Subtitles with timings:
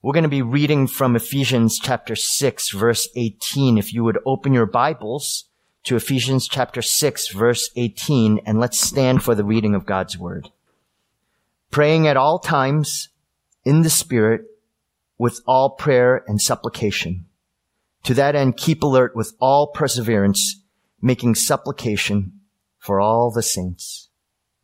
[0.00, 3.78] We're going to be reading from Ephesians chapter 6 verse 18.
[3.78, 5.46] If you would open your Bibles
[5.82, 10.50] to Ephesians chapter 6 verse 18 and let's stand for the reading of God's word.
[11.72, 13.08] Praying at all times
[13.64, 14.42] in the Spirit
[15.18, 17.26] with all prayer and supplication.
[18.04, 20.62] To that end, keep alert with all perseverance,
[21.02, 22.38] making supplication
[22.78, 24.10] for all the saints.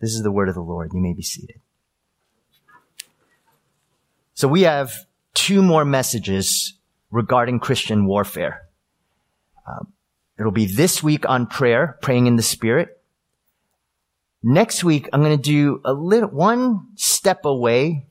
[0.01, 0.93] This is the word of the Lord.
[0.95, 1.61] You may be seated.
[4.35, 6.75] So we have two more messages
[7.11, 8.63] regarding Christian warfare.
[9.69, 9.93] Um,
[10.39, 13.01] it'll be this week on prayer, praying in the Spirit.
[14.43, 18.07] Next week, I'm going to do a little, one step away.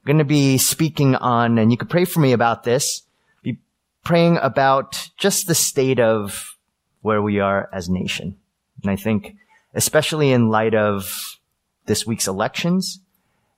[0.00, 3.02] I'm going to be speaking on, and you can pray for me about this,
[3.42, 3.58] be
[4.04, 6.56] praying about just the state of
[7.02, 8.36] where we are as nation.
[8.82, 9.36] And I think,
[9.74, 11.38] especially in light of
[11.86, 13.00] this week's elections,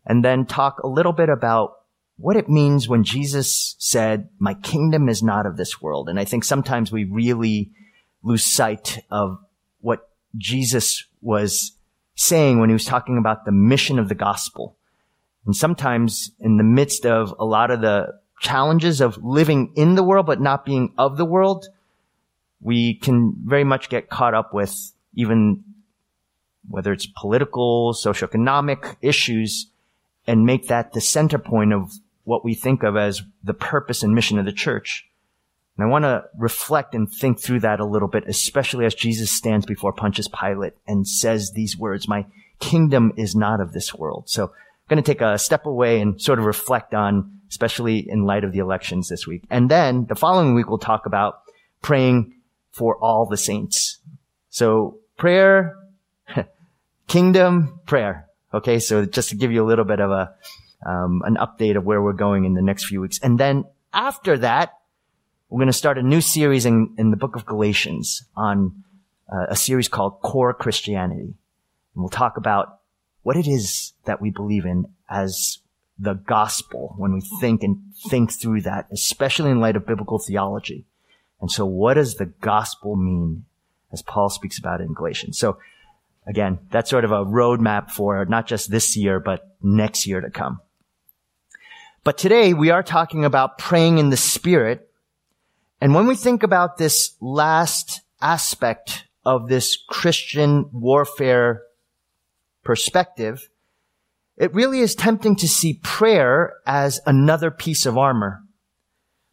[0.04, 1.77] and then talk a little bit about
[2.18, 6.08] what it means when Jesus said, my kingdom is not of this world.
[6.08, 7.70] And I think sometimes we really
[8.22, 9.38] lose sight of
[9.80, 11.72] what Jesus was
[12.16, 14.76] saying when he was talking about the mission of the gospel.
[15.46, 20.02] And sometimes in the midst of a lot of the challenges of living in the
[20.02, 21.66] world, but not being of the world,
[22.60, 25.62] we can very much get caught up with even
[26.68, 29.70] whether it's political, socioeconomic issues
[30.26, 31.92] and make that the center point of
[32.28, 35.08] what we think of as the purpose and mission of the church.
[35.78, 39.30] And I want to reflect and think through that a little bit, especially as Jesus
[39.30, 42.26] stands before Pontius Pilate and says these words, my
[42.60, 44.28] kingdom is not of this world.
[44.28, 44.50] So I'm
[44.90, 48.52] going to take a step away and sort of reflect on, especially in light of
[48.52, 49.44] the elections this week.
[49.48, 51.40] And then the following week, we'll talk about
[51.80, 52.34] praying
[52.72, 54.00] for all the saints.
[54.50, 55.76] So prayer,
[57.06, 58.26] kingdom, prayer.
[58.52, 58.80] Okay.
[58.80, 60.34] So just to give you a little bit of a,
[60.84, 63.18] um, an update of where we're going in the next few weeks.
[63.22, 64.74] And then after that,
[65.48, 68.84] we're going to start a new series in, in the book of Galatians on
[69.32, 71.20] uh, a series called Core Christianity.
[71.20, 71.34] And
[71.94, 72.80] we'll talk about
[73.22, 75.58] what it is that we believe in as
[75.98, 80.86] the gospel when we think and think through that, especially in light of biblical theology.
[81.40, 83.44] And so what does the gospel mean
[83.92, 85.38] as Paul speaks about it in Galatians?
[85.38, 85.58] So
[86.26, 90.30] again, that's sort of a roadmap for not just this year, but next year to
[90.30, 90.60] come.
[92.08, 94.88] But today we are talking about praying in the Spirit.
[95.78, 101.60] And when we think about this last aspect of this Christian warfare
[102.64, 103.50] perspective,
[104.38, 108.42] it really is tempting to see prayer as another piece of armor.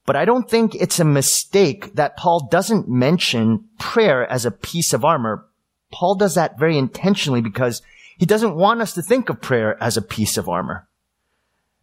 [0.05, 4.91] But I don't think it's a mistake that Paul doesn't mention prayer as a piece
[4.91, 5.45] of armor.
[5.93, 7.81] Paul does that very intentionally because
[8.17, 10.89] he doesn't want us to think of prayer as a piece of armor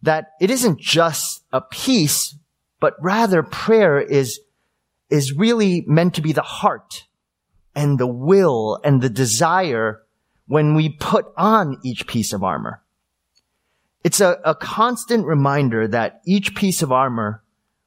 [0.03, 2.35] that it isn't just a piece,
[2.79, 4.39] but rather prayer is,
[5.09, 7.05] is really meant to be the heart
[7.73, 10.03] and the will and the desire
[10.45, 12.81] when we put on each piece of armor.
[14.03, 17.41] It's a, a constant reminder that each piece of armor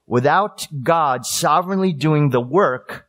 [0.07, 3.09] without God sovereignly doing the work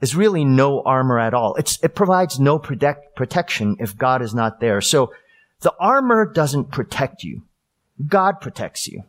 [0.00, 1.54] is really no armor at all.
[1.54, 4.80] It's, it provides no protect, protection if God is not there.
[4.80, 5.12] So
[5.60, 7.44] the armor doesn't protect you.
[8.06, 9.04] God protects you.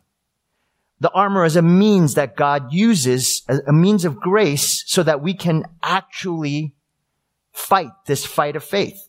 [1.00, 5.34] The armor is a means that God uses, a means of grace so that we
[5.34, 6.72] can actually
[7.52, 9.08] fight this fight of faith.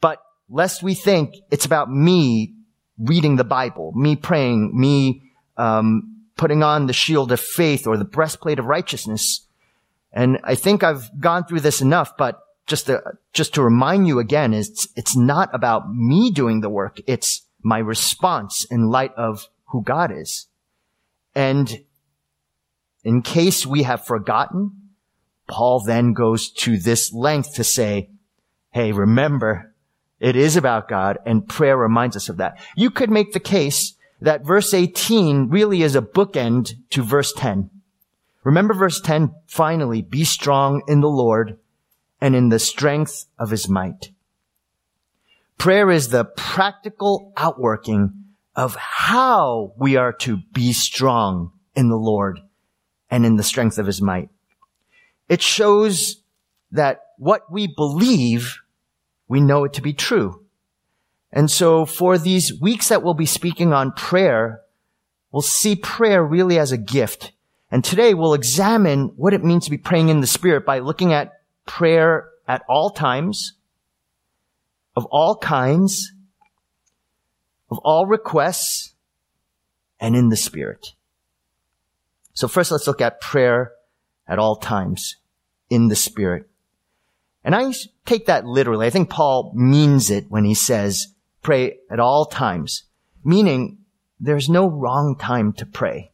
[0.00, 2.54] But lest we think it's about me
[2.98, 5.22] reading the Bible, me praying, me
[5.56, 9.46] um, putting on the shield of faith or the breastplate of righteousness.
[10.12, 13.02] And I think I've gone through this enough, but just to,
[13.32, 17.00] just to remind you again, is it's not about me doing the work.
[17.06, 20.48] It's my response in light of who God is.
[21.34, 21.84] And
[23.04, 24.72] in case we have forgotten,
[25.48, 28.10] Paul then goes to this length to say,
[28.70, 29.74] Hey, remember,
[30.20, 32.58] it is about God and prayer reminds us of that.
[32.76, 37.70] You could make the case that verse 18 really is a bookend to verse 10.
[38.44, 41.58] Remember verse 10, finally, be strong in the Lord
[42.20, 44.11] and in the strength of his might.
[45.62, 48.24] Prayer is the practical outworking
[48.56, 52.40] of how we are to be strong in the Lord
[53.08, 54.28] and in the strength of his might.
[55.28, 56.20] It shows
[56.72, 58.58] that what we believe,
[59.28, 60.44] we know it to be true.
[61.30, 64.62] And so for these weeks that we'll be speaking on prayer,
[65.30, 67.30] we'll see prayer really as a gift.
[67.70, 71.12] And today we'll examine what it means to be praying in the Spirit by looking
[71.12, 71.34] at
[71.66, 73.52] prayer at all times,
[74.94, 76.12] of all kinds,
[77.70, 78.94] of all requests,
[80.00, 80.94] and in the Spirit.
[82.34, 83.72] So first let's look at prayer
[84.26, 85.16] at all times
[85.70, 86.48] in the Spirit.
[87.44, 87.72] And I
[88.04, 88.86] take that literally.
[88.86, 91.08] I think Paul means it when he says
[91.42, 92.84] pray at all times,
[93.24, 93.78] meaning
[94.20, 96.12] there's no wrong time to pray.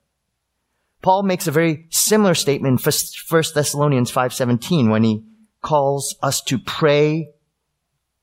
[1.02, 5.22] Paul makes a very similar statement in 1 Thessalonians 5:17 when he
[5.62, 7.30] calls us to pray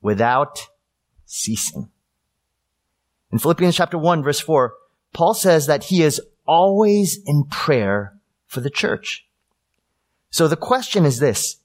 [0.06, 0.68] without
[1.24, 1.90] ceasing.
[3.32, 4.72] In Philippians chapter 1 verse 4,
[5.12, 8.16] Paul says that he is always in prayer
[8.46, 9.26] for the church.
[10.30, 11.56] So the question is this,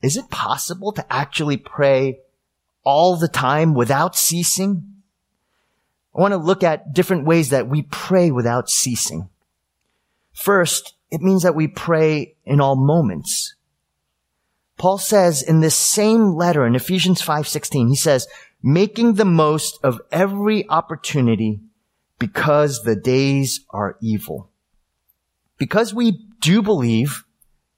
[0.00, 2.20] is it possible to actually pray
[2.82, 5.02] all the time without ceasing?
[6.16, 9.28] I want to look at different ways that we pray without ceasing.
[10.32, 13.56] First, it means that we pray in all moments.
[14.80, 18.26] Paul says in this same letter in Ephesians 5:16, he says,
[18.62, 21.60] making the most of every opportunity
[22.18, 24.48] because the days are evil.
[25.58, 27.24] Because we do believe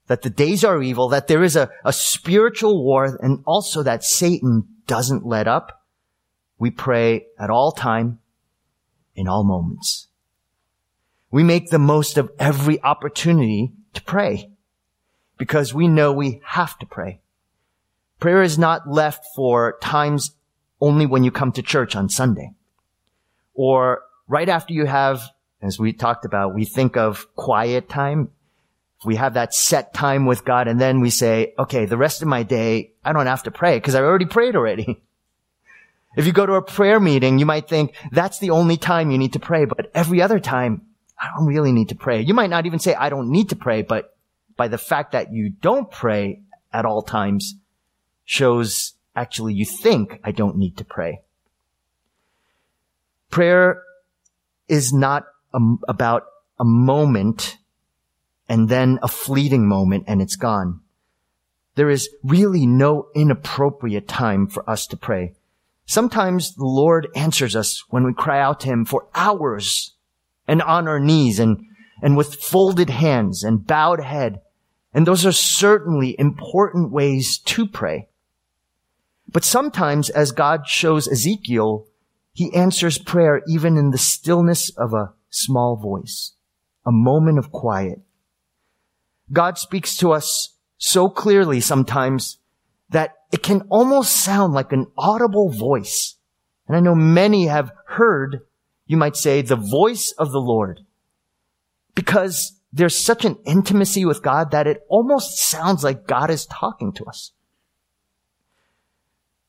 [0.07, 4.05] that the days are evil, that there is a, a spiritual war, and also that
[4.05, 5.83] Satan doesn't let up,
[6.57, 8.19] we pray at all time,
[9.13, 10.07] in all moments.
[11.31, 14.52] We make the most of every opportunity to pray
[15.37, 17.19] because we know we have to pray.
[18.19, 20.35] Prayer is not left for times
[20.79, 22.51] only when you come to church on Sunday
[23.53, 25.21] or right after you have,
[25.61, 28.29] as we talked about, we think of quiet time.
[29.05, 32.27] We have that set time with God and then we say, okay, the rest of
[32.27, 35.03] my day, I don't have to pray because I already prayed already.
[36.15, 39.17] If you go to a prayer meeting, you might think that's the only time you
[39.17, 40.83] need to pray, but every other time,
[41.19, 42.21] I don't really need to pray.
[42.21, 44.12] You might not even say, I don't need to pray, but
[44.55, 46.41] by the fact that you don't pray
[46.71, 47.55] at all times
[48.25, 51.21] shows actually you think I don't need to pray.
[53.29, 53.81] Prayer
[54.67, 55.23] is not
[55.53, 56.23] a, about
[56.59, 57.57] a moment
[58.47, 60.81] and then a fleeting moment and it's gone.
[61.75, 65.33] There is really no inappropriate time for us to pray.
[65.85, 69.95] Sometimes the Lord answers us when we cry out to Him for hours
[70.47, 71.65] and on our knees and
[72.03, 74.41] and with folded hands and bowed head.
[74.93, 78.09] And those are certainly important ways to pray.
[79.31, 81.87] But sometimes, as God shows Ezekiel,
[82.33, 86.33] he answers prayer even in the stillness of a small voice,
[86.85, 88.01] a moment of quiet.
[89.31, 92.37] God speaks to us so clearly sometimes
[92.89, 96.17] that it can almost sound like an audible voice.
[96.67, 98.41] And I know many have heard,
[98.85, 100.81] you might say, the voice of the Lord
[101.95, 106.91] because there's such an intimacy with God that it almost sounds like God is talking
[106.93, 107.31] to us.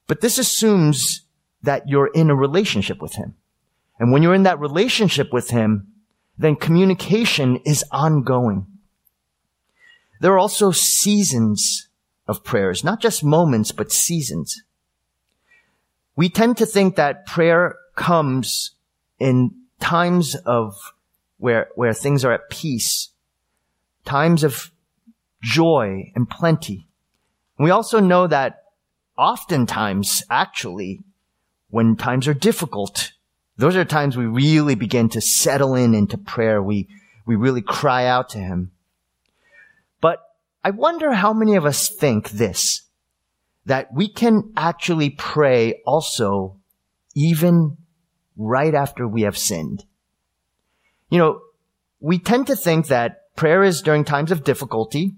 [0.06, 1.23] But this assumes
[1.62, 3.35] that you're in a relationship with Him.
[3.99, 5.88] And when you're in that relationship with Him,
[6.37, 8.67] then communication is ongoing.
[10.20, 11.88] There are also seasons
[12.26, 14.62] of prayers, not just moments, but seasons.
[16.17, 18.73] We tend to think that prayer comes
[19.19, 20.94] in times of
[21.44, 23.11] where, where things are at peace,
[24.06, 24.73] times of
[25.43, 26.88] joy and plenty.
[27.58, 28.62] We also know that
[29.19, 31.02] oftentimes, actually,
[31.69, 33.12] when times are difficult,
[33.58, 36.62] those are times we really begin to settle in into prayer.
[36.62, 36.88] We,
[37.26, 38.70] we really cry out to Him.
[40.00, 40.21] But
[40.64, 42.88] I wonder how many of us think this,
[43.66, 46.57] that we can actually pray also
[47.14, 47.76] even
[48.35, 49.85] right after we have sinned.
[51.14, 51.42] You know,
[52.00, 55.14] we tend to think that prayer is during times of difficulty,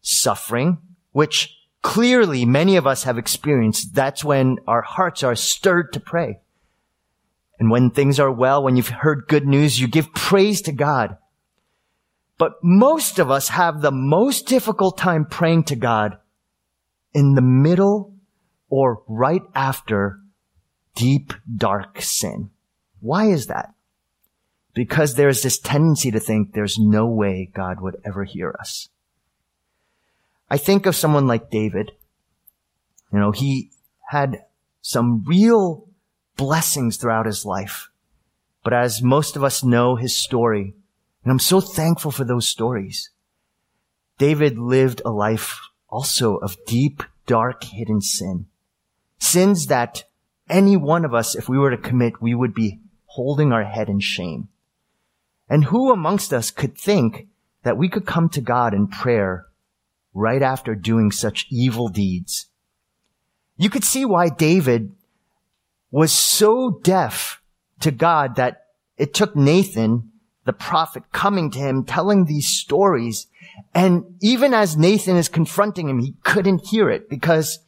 [0.00, 0.78] suffering,
[1.12, 3.94] which clearly many of us have experienced.
[3.94, 6.40] That's when our hearts are stirred to pray.
[7.60, 11.16] And when things are well, when you've heard good news, you give praise to God.
[12.38, 16.18] But most of us have the most difficult time praying to God
[17.14, 18.16] in the middle
[18.68, 20.18] or right after
[20.96, 22.50] deep, dark sin.
[22.98, 23.75] Why is that?
[24.76, 28.90] Because there's this tendency to think there's no way God would ever hear us.
[30.50, 31.92] I think of someone like David.
[33.10, 33.70] You know, he
[34.10, 34.44] had
[34.82, 35.88] some real
[36.36, 37.88] blessings throughout his life.
[38.62, 40.74] But as most of us know his story,
[41.24, 43.08] and I'm so thankful for those stories,
[44.18, 48.44] David lived a life also of deep, dark, hidden sin.
[49.18, 50.04] Sins that
[50.50, 53.88] any one of us, if we were to commit, we would be holding our head
[53.88, 54.50] in shame.
[55.48, 57.28] And who amongst us could think
[57.62, 59.46] that we could come to God in prayer
[60.12, 62.46] right after doing such evil deeds?
[63.56, 64.92] You could see why David
[65.90, 67.40] was so deaf
[67.80, 68.64] to God that
[68.96, 70.10] it took Nathan,
[70.44, 73.26] the prophet coming to him, telling these stories.
[73.74, 77.60] And even as Nathan is confronting him, he couldn't hear it because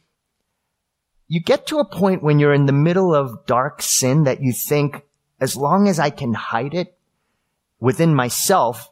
[1.27, 4.51] you get to a point when you're in the middle of dark sin that you
[4.51, 5.03] think,
[5.39, 6.98] as long as I can hide it
[7.79, 8.91] within myself,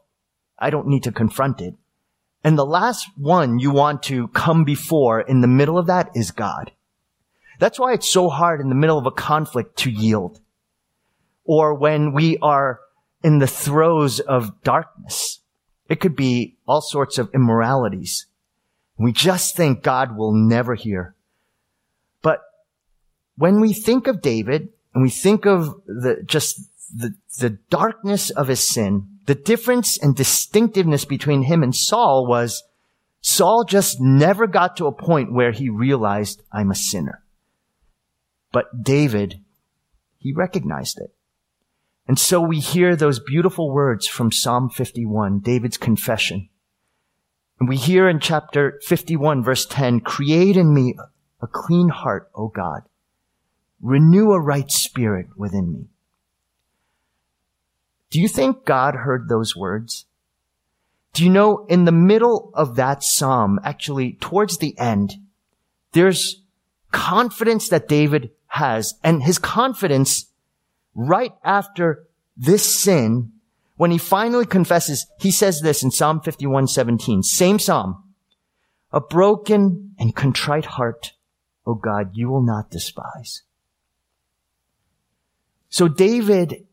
[0.58, 1.76] I don't need to confront it.
[2.44, 6.32] And the last one you want to come before in the middle of that is
[6.32, 6.72] God.
[7.60, 10.40] That's why it's so hard in the middle of a conflict to yield.
[11.44, 12.80] Or when we are
[13.24, 15.40] in the throes of darkness.
[15.90, 18.26] It could be all sorts of immoralities.
[18.98, 21.16] We just think God will never hear.
[22.22, 22.42] But
[23.38, 26.62] when we think of David and we think of the, just
[26.94, 32.64] the, the darkness of his sin, the difference and distinctiveness between him and Saul was
[33.22, 37.24] Saul just never got to a point where he realized I'm a sinner.
[38.52, 39.42] But David,
[40.18, 41.14] he recognized it.
[42.08, 46.48] And so we hear those beautiful words from Psalm 51, David's confession.
[47.60, 50.96] And we hear in chapter 51, verse 10, create in me
[51.42, 52.84] a clean heart, O God.
[53.82, 55.88] Renew a right spirit within me.
[58.10, 60.06] Do you think God heard those words?
[61.14, 65.16] Do you know in the middle of that psalm, actually towards the end,
[65.94, 66.44] there's
[66.92, 70.28] confidence that David has and his confidence
[70.96, 73.32] right after this sin,
[73.76, 78.04] when he finally confesses, he says this in Psalm 51, 17, same Psalm.
[78.92, 81.14] A broken and contrite heart,
[81.66, 83.44] O God, you will not despise.
[85.70, 86.66] So David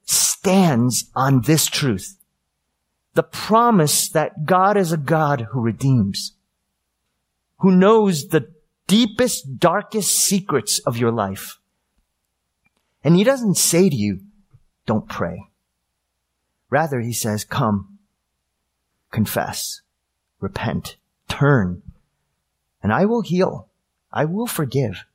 [0.44, 2.18] stands on this truth.
[3.14, 6.32] The promise that God is a God who redeems,
[7.60, 8.52] who knows the
[8.86, 11.58] deepest, darkest secrets of your life.
[13.02, 14.20] And he doesn't say to you,
[14.84, 15.46] don't pray.
[16.68, 17.98] Rather, he says, come,
[19.10, 19.80] confess,
[20.40, 20.96] repent,
[21.26, 21.80] turn,
[22.82, 23.68] and I will heal.
[24.12, 25.06] I will forgive.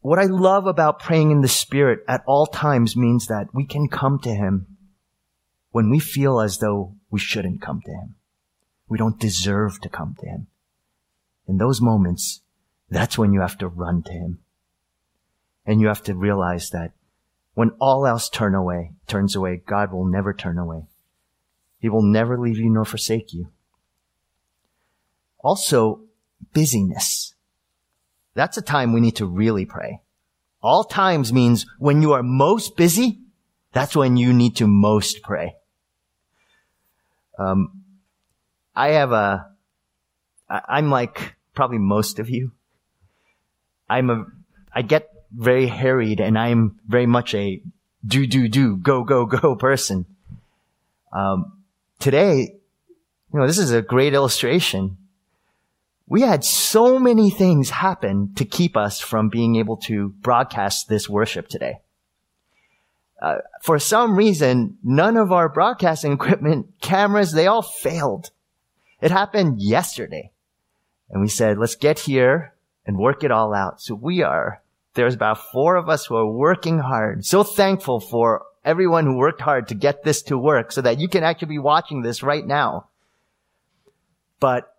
[0.00, 3.88] What I love about praying in the Spirit at all times means that we can
[3.88, 4.78] come to Him
[5.72, 8.14] when we feel as though we shouldn't come to Him.
[8.88, 10.46] We don't deserve to come to Him.
[11.46, 12.40] In those moments,
[12.88, 14.38] that's when you have to run to Him.
[15.66, 16.92] And you have to realize that
[17.54, 20.86] when all else turn away, turns away, God will never turn away.
[21.78, 23.50] He will never leave you nor forsake you.
[25.42, 26.04] Also,
[26.52, 27.34] busyness.
[28.34, 30.00] That's a time we need to really pray.
[30.62, 33.20] All times means when you are most busy,
[33.72, 35.56] that's when you need to most pray.
[37.38, 37.82] Um,
[38.74, 39.50] I have a,
[40.48, 42.52] I'm like probably most of you.
[43.88, 44.26] I'm a,
[44.72, 47.62] I get very harried and I'm very much a
[48.04, 50.06] do, do, do, go, go, go person.
[51.12, 51.62] Um,
[51.98, 52.54] today,
[53.32, 54.96] you know, this is a great illustration.
[56.10, 61.08] We had so many things happen to keep us from being able to broadcast this
[61.08, 61.80] worship today.
[63.22, 68.30] Uh, for some reason, none of our broadcasting equipment, cameras, they all failed.
[69.00, 70.32] It happened yesterday.
[71.08, 73.80] And we said, let's get here and work it all out.
[73.80, 74.60] So we are
[74.94, 77.24] there's about four of us who are working hard.
[77.24, 81.08] So thankful for everyone who worked hard to get this to work so that you
[81.08, 82.88] can actually be watching this right now.
[84.40, 84.69] But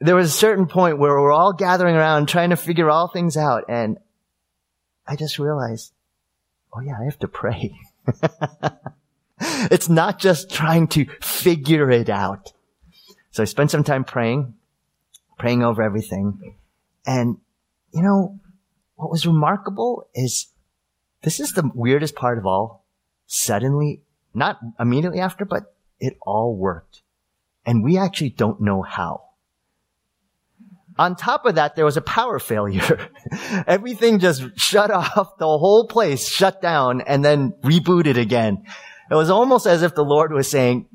[0.00, 3.36] there was a certain point where we're all gathering around trying to figure all things
[3.36, 3.64] out.
[3.68, 3.98] And
[5.06, 5.92] I just realized,
[6.74, 7.78] oh yeah, I have to pray.
[9.40, 12.52] it's not just trying to figure it out.
[13.30, 14.54] So I spent some time praying,
[15.38, 16.56] praying over everything.
[17.06, 17.38] And,
[17.92, 18.38] you know,
[18.96, 20.46] what was remarkable is
[21.22, 22.84] this is the weirdest part of all.
[23.26, 24.02] Suddenly,
[24.34, 27.02] not immediately after, but it all worked.
[27.64, 29.25] And we actually don't know how.
[30.98, 33.10] On top of that, there was a power failure.
[33.66, 35.36] Everything just shut off.
[35.38, 38.64] The whole place shut down and then rebooted again.
[39.10, 40.86] It was almost as if the Lord was saying,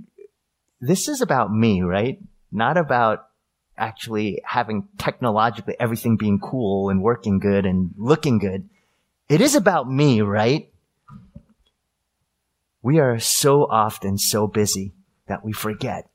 [0.80, 2.20] this is about me, right?
[2.52, 3.28] Not about
[3.78, 8.70] actually having technologically everything being cool and working good and looking good.
[9.30, 10.70] It is about me, right?
[12.82, 14.94] We are so often so busy
[15.28, 16.11] that we forget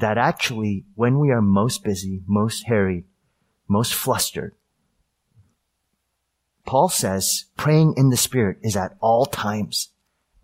[0.00, 3.04] that actually when we are most busy, most harried,
[3.68, 4.54] most flustered,
[6.66, 9.90] Paul says praying in the Spirit is at all times.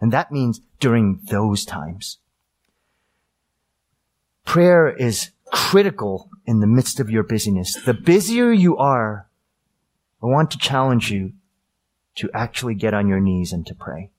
[0.00, 2.18] And that means during those times.
[4.44, 7.74] Prayer is critical in the midst of your busyness.
[7.84, 9.28] The busier you are,
[10.22, 11.32] I want to challenge you
[12.16, 14.10] to actually get on your knees and to pray.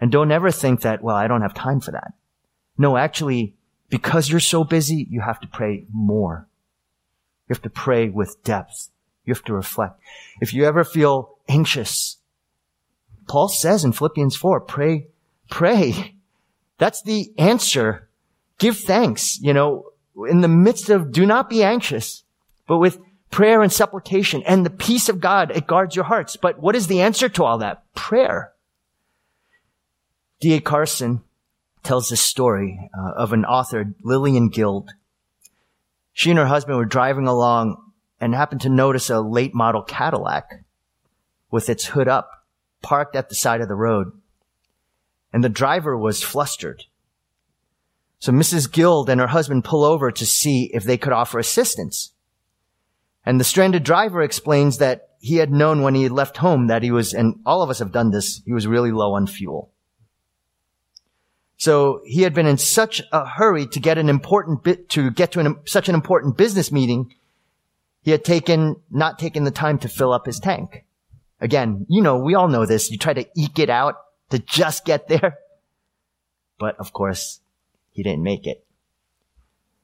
[0.00, 2.14] And don't ever think that, well, I don't have time for that.
[2.76, 3.56] No, actually,
[3.88, 6.48] because you're so busy, you have to pray more.
[7.48, 8.90] You have to pray with depth.
[9.24, 10.00] You have to reflect.
[10.40, 12.18] If you ever feel anxious,
[13.28, 15.08] Paul says in Philippians 4, pray,
[15.50, 16.14] pray.
[16.78, 18.08] That's the answer.
[18.58, 19.38] Give thanks.
[19.40, 19.90] You know,
[20.28, 22.24] in the midst of do not be anxious,
[22.66, 22.98] but with
[23.30, 26.36] prayer and supplication and the peace of God, it guards your hearts.
[26.36, 27.82] But what is the answer to all that?
[27.94, 28.52] Prayer.
[30.40, 30.60] D.A.
[30.60, 31.22] Carson
[31.82, 34.90] tells this story uh, of an author, Lillian Guild.
[36.12, 37.76] She and her husband were driving along
[38.20, 40.64] and happened to notice a late model Cadillac
[41.50, 42.30] with its hood up
[42.82, 44.12] parked at the side of the road.
[45.32, 46.84] And the driver was flustered.
[48.18, 48.70] So Mrs.
[48.70, 52.12] Guild and her husband pull over to see if they could offer assistance.
[53.24, 56.82] And the stranded driver explains that he had known when he had left home that
[56.82, 59.70] he was, and all of us have done this, he was really low on fuel.
[61.58, 65.32] So he had been in such a hurry to get an important bit, to get
[65.32, 67.12] to an, such an important business meeting.
[68.02, 70.84] He had taken, not taken the time to fill up his tank.
[71.40, 72.92] Again, you know, we all know this.
[72.92, 73.96] You try to eke it out
[74.30, 75.38] to just get there.
[76.60, 77.40] But of course,
[77.90, 78.64] he didn't make it.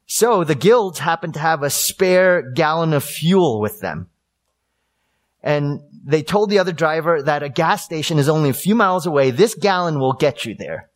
[0.06, 4.08] So the guilds happened to have a spare gallon of fuel with them.
[5.42, 9.06] And they told the other driver that a gas station is only a few miles
[9.06, 9.32] away.
[9.32, 10.88] This gallon will get you there.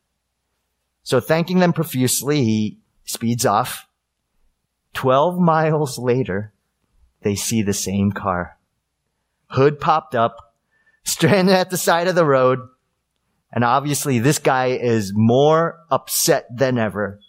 [1.08, 3.88] So thanking them profusely, he speeds off.
[4.92, 6.52] Twelve miles later,
[7.22, 8.58] they see the same car.
[9.46, 10.54] Hood popped up,
[11.04, 12.58] stranded at the side of the road.
[13.50, 17.20] And obviously this guy is more upset than ever.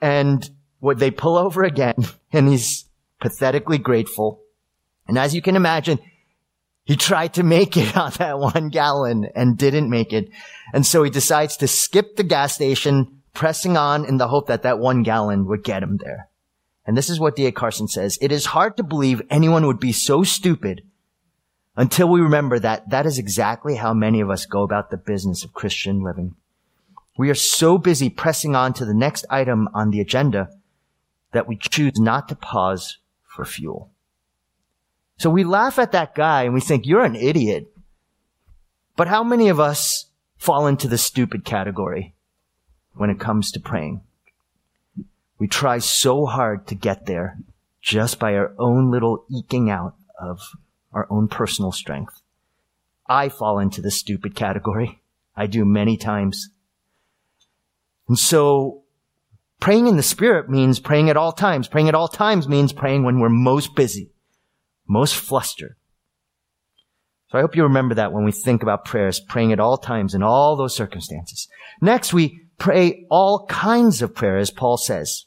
[0.00, 0.48] And
[0.80, 1.96] what they pull over again
[2.32, 2.86] and he's
[3.20, 4.40] pathetically grateful.
[5.06, 5.98] And as you can imagine,
[6.84, 10.28] he tried to make it on that one gallon and didn't make it.
[10.72, 14.62] And so he decides to skip the gas station, pressing on in the hope that
[14.62, 16.28] that one gallon would get him there.
[16.84, 17.52] And this is what D.A.
[17.52, 18.18] Carson says.
[18.20, 20.82] It is hard to believe anyone would be so stupid
[21.76, 25.44] until we remember that that is exactly how many of us go about the business
[25.44, 26.34] of Christian living.
[27.16, 30.50] We are so busy pressing on to the next item on the agenda
[31.32, 33.90] that we choose not to pause for fuel.
[35.18, 37.72] So we laugh at that guy and we think, you're an idiot.
[38.96, 42.14] But how many of us fall into the stupid category
[42.94, 44.02] when it comes to praying?
[45.38, 47.38] We try so hard to get there
[47.80, 50.40] just by our own little eking out of
[50.92, 52.20] our own personal strength.
[53.06, 55.00] I fall into the stupid category.
[55.36, 56.50] I do many times.
[58.06, 58.82] And so
[59.58, 61.66] praying in the spirit means praying at all times.
[61.66, 64.11] Praying at all times means praying when we're most busy,
[64.86, 65.76] most flustered.
[67.28, 70.14] So I hope you remember that when we think about prayers, praying at all times
[70.14, 71.48] in all those circumstances.
[71.80, 75.24] Next, we pray all kinds of prayer, as Paul says.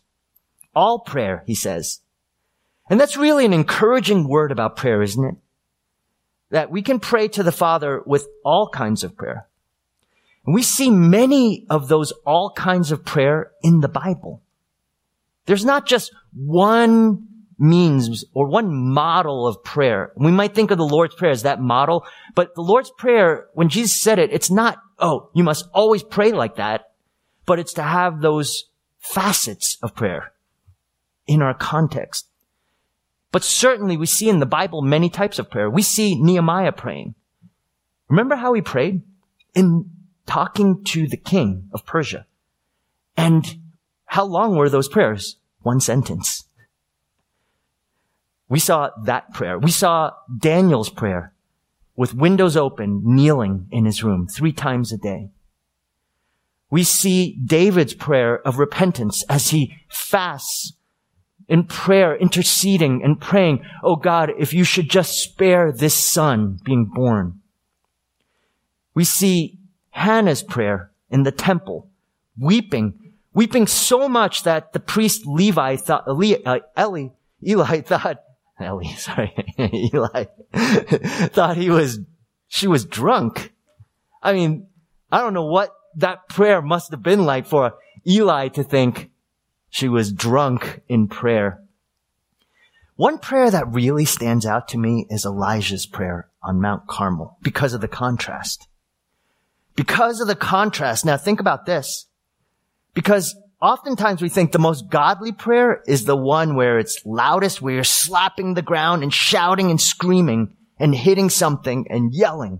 [0.75, 2.01] All prayer, he says.
[2.89, 5.35] And that's really an encouraging word about prayer, isn't it?
[6.55, 9.47] that we can pray to the Father with all kinds of prayer.
[10.45, 14.41] And we see many of those all kinds of prayer in the Bible.
[15.47, 20.11] There's not just one means or one model of prayer.
[20.15, 23.69] We might think of the Lord's Prayer as that model, but the Lord's Prayer, when
[23.69, 26.91] Jesus said it, it's not, oh, you must always pray like that,
[27.45, 28.65] but it's to have those
[28.99, 30.33] facets of prayer
[31.27, 32.27] in our context.
[33.31, 35.69] But certainly we see in the Bible many types of prayer.
[35.69, 37.15] We see Nehemiah praying.
[38.07, 39.01] Remember how he prayed?
[39.53, 39.89] In
[40.25, 42.25] talking to the king of Persia.
[43.17, 43.57] And
[44.05, 45.37] how long were those prayers?
[45.61, 46.44] One sentence.
[48.47, 49.57] We saw that prayer.
[49.57, 51.33] We saw Daniel's prayer
[51.95, 55.29] with windows open, kneeling in his room three times a day.
[56.69, 60.73] We see David's prayer of repentance as he fasts
[61.47, 66.85] in prayer, interceding and praying, Oh God, if you should just spare this son being
[66.85, 67.41] born.
[68.93, 69.59] We see
[69.91, 71.89] Hannah's prayer in the temple,
[72.39, 77.07] weeping, weeping so much that the priest Levi thought, Eli, Eli,
[77.45, 78.24] Eli thought,
[78.61, 81.99] Eli, sorry, Eli, thought he was,
[82.47, 83.53] she was drunk.
[84.23, 84.67] I mean,
[85.11, 87.73] I don't know what that prayer must have been like for
[88.07, 89.09] Eli to think,
[89.69, 91.61] she was drunk in prayer.
[92.95, 97.73] One prayer that really stands out to me is Elijah's prayer on Mount Carmel because
[97.73, 98.69] of the contrast.
[99.75, 101.03] Because of the contrast.
[101.03, 102.05] Now think about this.
[102.93, 107.73] Because oftentimes we think the most godly prayer is the one where it's loudest, where
[107.73, 112.59] you're slapping the ground and shouting and screaming and hitting something and yelling.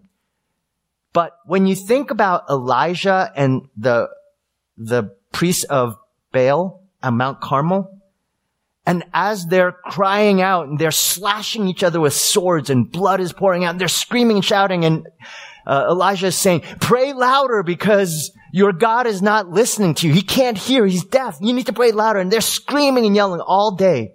[1.13, 4.09] But when you think about Elijah and the,
[4.77, 5.97] the priests of
[6.31, 7.91] Baal on Mount Carmel,
[8.85, 13.31] and as they're crying out and they're slashing each other with swords and blood is
[13.31, 15.07] pouring out and they're screaming and shouting and
[15.65, 20.13] uh, Elijah is saying, pray louder because your God is not listening to you.
[20.13, 20.85] He can't hear.
[20.85, 21.37] He's deaf.
[21.41, 22.19] You need to pray louder.
[22.19, 24.13] And they're screaming and yelling all day.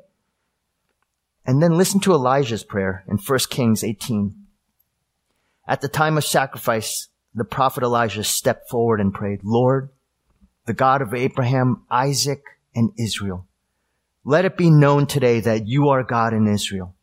[1.44, 4.34] And then listen to Elijah's prayer in 1 Kings 18.
[5.66, 9.90] At the time of sacrifice, the prophet Elijah stepped forward and prayed, Lord,
[10.66, 12.42] the God of Abraham, Isaac,
[12.74, 13.46] and Israel,
[14.24, 16.94] let it be known today that you are God in Israel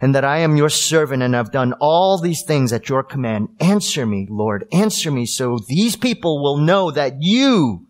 [0.00, 3.48] and that I am your servant and have done all these things at your command.
[3.60, 7.86] Answer me, Lord, answer me so these people will know that you,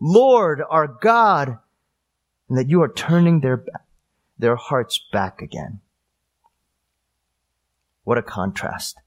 [0.00, 1.58] Lord, are God
[2.48, 3.64] and that you are turning their,
[4.38, 5.80] their hearts back again.
[8.04, 8.98] What a contrast.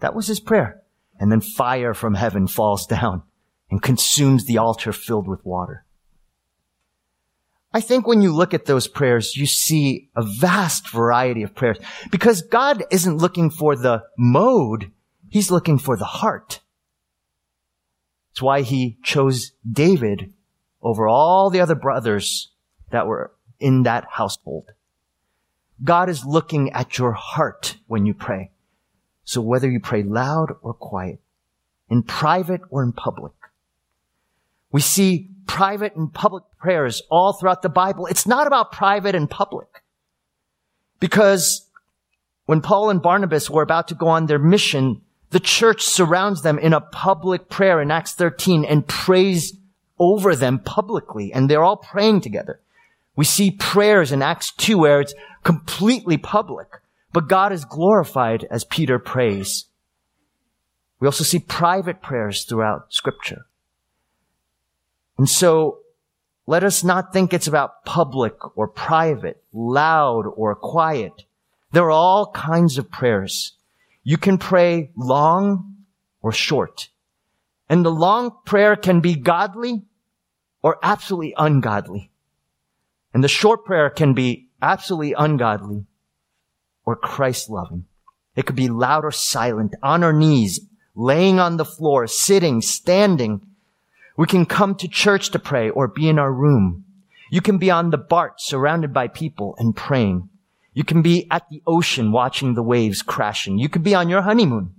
[0.00, 0.82] That was his prayer.
[1.18, 3.22] And then fire from heaven falls down
[3.70, 5.84] and consumes the altar filled with water.
[7.74, 11.78] I think when you look at those prayers, you see a vast variety of prayers
[12.10, 14.90] because God isn't looking for the mode.
[15.30, 16.60] He's looking for the heart.
[18.32, 20.32] It's why he chose David
[20.82, 22.50] over all the other brothers
[22.90, 24.70] that were in that household.
[25.82, 28.50] God is looking at your heart when you pray.
[29.24, 31.20] So whether you pray loud or quiet,
[31.88, 33.32] in private or in public,
[34.70, 38.06] we see private and public prayers all throughout the Bible.
[38.06, 39.68] It's not about private and public.
[40.98, 41.68] Because
[42.46, 46.58] when Paul and Barnabas were about to go on their mission, the church surrounds them
[46.58, 49.54] in a public prayer in Acts 13 and prays
[49.98, 51.34] over them publicly.
[51.34, 52.58] And they're all praying together.
[53.14, 56.68] We see prayers in Acts 2 where it's completely public,
[57.12, 59.66] but God is glorified as Peter prays.
[60.98, 63.44] We also see private prayers throughout scripture.
[65.18, 65.78] And so
[66.46, 71.12] let us not think it's about public or private, loud or quiet.
[71.72, 73.54] There are all kinds of prayers.
[74.02, 75.76] You can pray long
[76.20, 76.88] or short.
[77.68, 79.82] And the long prayer can be godly
[80.62, 82.10] or absolutely ungodly.
[83.14, 85.84] And the short prayer can be absolutely ungodly
[86.84, 87.86] or Christ loving.
[88.34, 90.60] It could be loud or silent, on our knees,
[90.94, 93.46] laying on the floor, sitting, standing,
[94.16, 96.84] we can come to church to pray or be in our room.
[97.30, 100.28] You can be on the BART surrounded by people and praying.
[100.74, 103.58] You can be at the ocean watching the waves crashing.
[103.58, 104.74] You can be on your honeymoon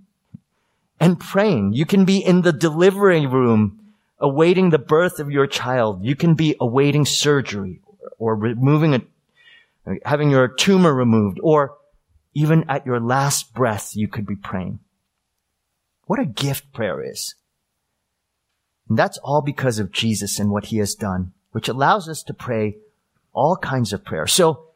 [0.99, 1.73] and praying.
[1.73, 3.79] You can be in the delivery room
[4.19, 6.03] awaiting the birth of your child.
[6.03, 7.81] You can be awaiting surgery
[8.17, 9.01] or removing a,
[10.05, 11.75] having your tumor removed or
[12.33, 14.79] even at your last breath, you could be praying.
[16.05, 17.35] What a gift prayer is.
[18.89, 22.33] And that's all because of Jesus and what he has done, which allows us to
[22.33, 22.77] pray
[23.33, 24.33] all kinds of prayers.
[24.33, 24.67] So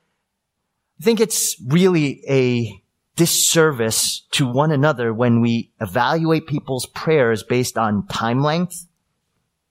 [0.99, 2.81] I think it's really a
[3.15, 8.87] disservice to one another when we evaluate people's prayers based on time length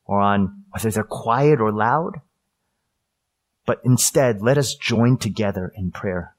[0.05, 2.21] or on whether they're quiet or loud.
[3.65, 6.35] But instead, let us join together in prayer.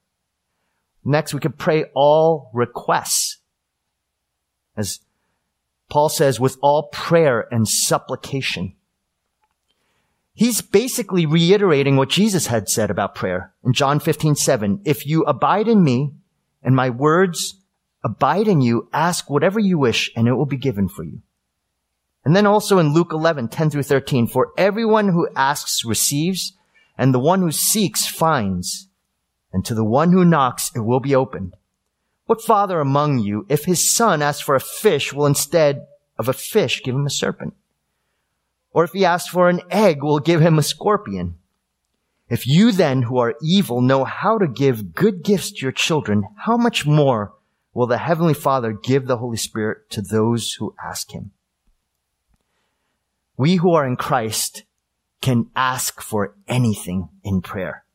[1.04, 3.38] Next, we could pray all requests.
[4.76, 5.00] As
[5.90, 8.76] Paul says, with all prayer and supplication.
[10.34, 14.82] He's basically reiterating what Jesus had said about prayer in John 15, 7.
[14.86, 16.14] If you abide in me
[16.62, 17.56] and my words
[18.04, 21.22] abide in you, ask whatever you wish and it will be given for you.
[22.24, 26.54] And then also in Luke 11, 10 through 13, for everyone who asks receives
[26.98, 28.90] and the one who seeks finds
[29.54, 31.56] and to the one who knocks it will be opened.
[32.28, 35.88] What father among you, if his son asks for a fish, will instead
[36.20, 37.56] of a fish give him a serpent?
[38.72, 41.38] Or if he asks for an egg, will give him a scorpion?
[42.30, 46.28] If you then, who are evil, know how to give good gifts to your children,
[46.36, 47.34] how much more
[47.74, 51.32] will the Heavenly Father give the Holy Spirit to those who ask Him?
[53.38, 54.64] We who are in Christ
[55.22, 57.86] can ask for anything in prayer.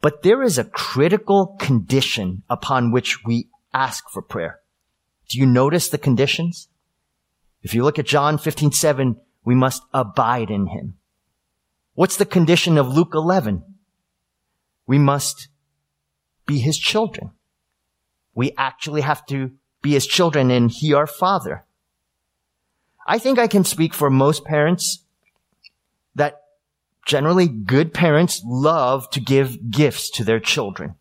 [0.00, 4.60] But there is a critical condition upon which we ask for prayer.
[5.28, 6.68] Do you notice the conditions?
[7.62, 10.94] If you look at John 15, 7, we must abide in him.
[11.94, 13.62] What's the condition of Luke 11?
[14.86, 15.48] We must
[16.46, 17.30] be his children.
[18.34, 21.64] We actually have to be his children and he our father.
[23.06, 25.04] I think I can speak for most parents
[26.14, 26.40] that
[27.06, 30.94] generally good parents love to give gifts to their children.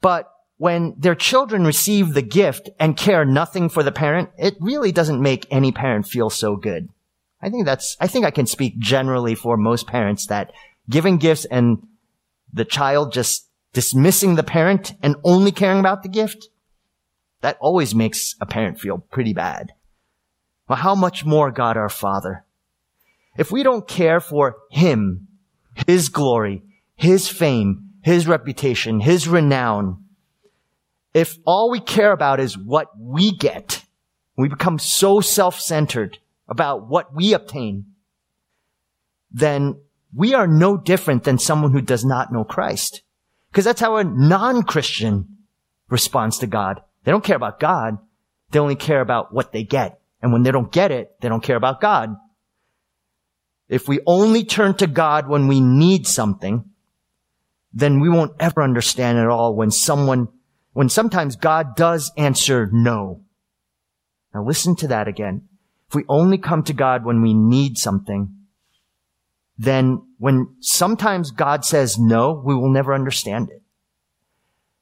[0.00, 4.92] But when their children receive the gift and care nothing for the parent, it really
[4.92, 6.88] doesn't make any parent feel so good.
[7.42, 10.52] I think that's, I think I can speak generally for most parents that
[10.88, 11.86] giving gifts and
[12.52, 16.48] the child just dismissing the parent and only caring about the gift,
[17.42, 19.72] that always makes a parent feel pretty bad.
[20.66, 22.46] Well, how much more God our Father?
[23.36, 25.28] If we don't care for Him,
[25.86, 26.62] His glory,
[26.96, 30.05] His fame, His reputation, His renown,
[31.16, 33.82] if all we care about is what we get,
[34.36, 37.86] we become so self-centered about what we obtain,
[39.30, 39.80] then
[40.14, 43.00] we are no different than someone who does not know Christ.
[43.50, 45.38] Because that's how a non-Christian
[45.88, 46.82] responds to God.
[47.04, 47.96] They don't care about God.
[48.50, 49.98] They only care about what they get.
[50.20, 52.14] And when they don't get it, they don't care about God.
[53.70, 56.68] If we only turn to God when we need something,
[57.72, 60.28] then we won't ever understand at all when someone
[60.76, 63.22] when sometimes God does answer no.
[64.34, 65.48] Now listen to that again.
[65.88, 68.34] If we only come to God when we need something,
[69.56, 73.62] then when sometimes God says no, we will never understand it.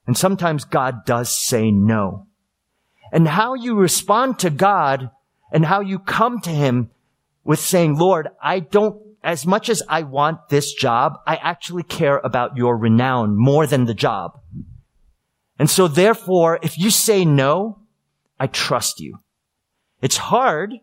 [0.05, 2.27] And sometimes God does say no.
[3.13, 5.11] And how you respond to God
[5.53, 6.91] and how you come to Him
[7.45, 12.19] with saying, Lord, I don't, as much as I want this job, I actually care
[12.25, 14.41] about your renown more than the job.
[15.59, 17.79] And so therefore, if you say no,
[18.39, 19.19] I trust you.
[20.03, 20.75] It's hard.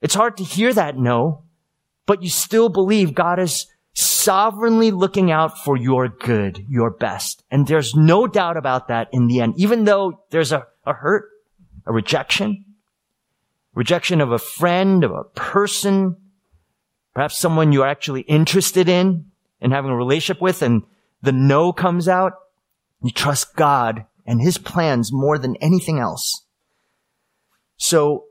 [0.00, 1.44] It's hard to hear that no,
[2.06, 7.42] but you still believe God is sovereignly looking out for your good, your best.
[7.50, 11.24] And there's no doubt about that in the end, even though there's a, a hurt,
[11.86, 12.64] a rejection,
[13.74, 16.16] rejection of a friend, of a person,
[17.14, 19.26] perhaps someone you're actually interested in
[19.60, 20.82] and having a relationship with and
[21.22, 22.34] the no comes out.
[23.02, 26.46] You trust God and His plans more than anything else.
[27.76, 28.24] So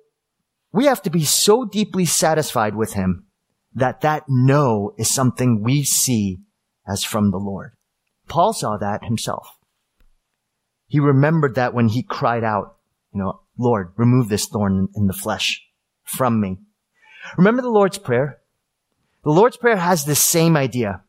[0.71, 3.25] we have to be so deeply satisfied with Him
[3.75, 6.39] that that no is something we see
[6.87, 7.73] as from the Lord.
[8.27, 9.47] Paul saw that himself.
[10.87, 12.77] He remembered that when he cried out,
[13.13, 15.61] you know, Lord, remove this thorn in the flesh
[16.03, 16.57] from me.
[17.37, 18.39] Remember the Lord's Prayer?
[19.23, 21.01] The Lord's Prayer has this same idea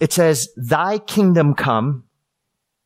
[0.00, 2.04] it says, thy kingdom come,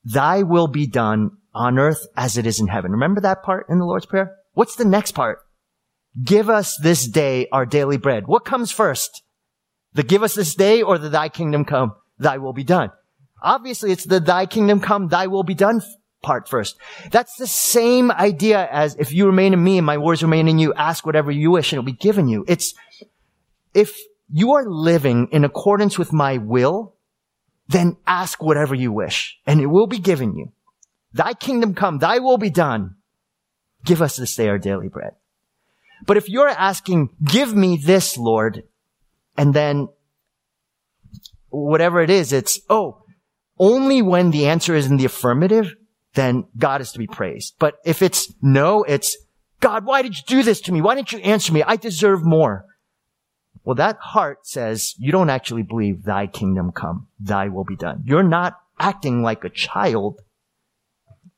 [0.04, 2.92] thy will be done on earth as it is in heaven.
[2.92, 4.36] Remember that part in the Lord's Prayer?
[4.52, 5.38] What's the next part?
[6.22, 8.26] Give us this day our daily bread.
[8.26, 9.22] What comes first?
[9.94, 12.90] The give us this day or the thy kingdom come, thy will be done?
[13.40, 15.82] Obviously it's the thy kingdom come, thy will be done
[16.22, 16.76] part first.
[17.10, 20.58] That's the same idea as if you remain in me and my words remain in
[20.58, 22.44] you, ask whatever you wish and it'll be given you.
[22.48, 22.74] It's,
[23.72, 23.96] if
[24.30, 26.96] you are living in accordance with my will,
[27.68, 30.52] then ask whatever you wish and it will be given you.
[31.12, 32.96] Thy kingdom come, thy will be done.
[33.84, 35.12] Give us this day our daily bread.
[36.06, 38.64] But if you're asking, give me this, Lord,
[39.36, 39.88] and then
[41.48, 43.02] whatever it is, it's, oh,
[43.58, 45.74] only when the answer is in the affirmative,
[46.14, 47.54] then God is to be praised.
[47.58, 49.16] But if it's no, it's,
[49.60, 50.80] God, why did you do this to me?
[50.80, 51.62] Why didn't you answer me?
[51.62, 52.66] I deserve more.
[53.64, 58.02] Well, that heart says you don't actually believe thy kingdom come, thy will be done.
[58.06, 60.20] You're not acting like a child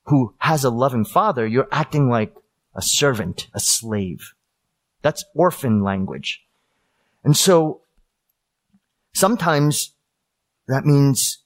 [0.06, 1.46] who has a loving father.
[1.46, 2.34] You're acting like
[2.74, 4.34] a servant, a slave.
[5.02, 6.42] That's orphan language.
[7.22, 7.82] And so
[9.12, 9.92] sometimes
[10.68, 11.38] that means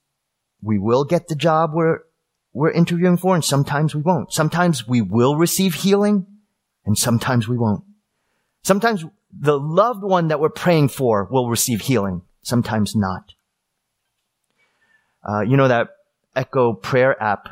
[0.63, 2.01] we will get the job we're,
[2.53, 4.33] we're interviewing for and sometimes we won't.
[4.33, 6.27] Sometimes we will receive healing
[6.85, 7.85] and sometimes we won't.
[8.63, 9.05] Sometimes
[9.39, 13.33] the loved one that we're praying for will receive healing, sometimes not.
[15.29, 15.89] Uh, you know that
[16.35, 17.49] Echo prayer app?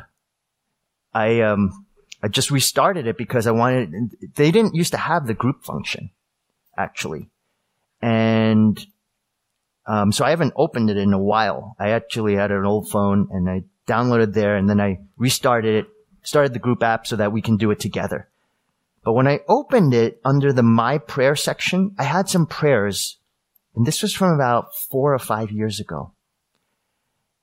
[1.13, 1.85] I, um,
[2.21, 6.11] I just restarted it because I wanted, they didn't used to have the group function,
[6.77, 7.29] actually.
[8.01, 8.79] And,
[9.85, 11.75] um, so I haven't opened it in a while.
[11.79, 15.87] I actually had an old phone and I downloaded there and then I restarted it,
[16.23, 18.28] started the group app so that we can do it together.
[19.09, 23.17] But when I opened it under the My Prayer section, I had some prayers.
[23.73, 26.13] And this was from about four or five years ago.